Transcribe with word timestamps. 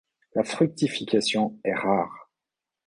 La 0.33 0.43
fructification 0.43 1.59
est 1.63 1.75
rare. 1.75 2.31